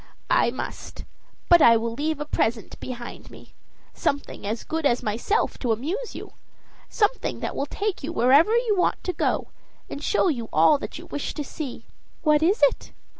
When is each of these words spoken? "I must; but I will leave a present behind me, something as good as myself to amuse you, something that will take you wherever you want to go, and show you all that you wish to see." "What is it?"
"I 0.31 0.49
must; 0.49 1.03
but 1.47 1.61
I 1.61 1.77
will 1.77 1.93
leave 1.93 2.19
a 2.19 2.25
present 2.25 2.79
behind 2.79 3.29
me, 3.29 3.53
something 3.93 4.47
as 4.47 4.63
good 4.63 4.83
as 4.83 5.03
myself 5.03 5.59
to 5.59 5.71
amuse 5.71 6.15
you, 6.15 6.33
something 6.89 7.39
that 7.41 7.55
will 7.55 7.67
take 7.67 8.01
you 8.01 8.11
wherever 8.11 8.49
you 8.57 8.75
want 8.75 9.03
to 9.03 9.13
go, 9.13 9.49
and 9.91 10.03
show 10.03 10.27
you 10.27 10.49
all 10.51 10.79
that 10.79 10.97
you 10.97 11.05
wish 11.05 11.35
to 11.35 11.43
see." 11.43 11.85
"What 12.23 12.41
is 12.41 12.61
it?" 12.63 12.93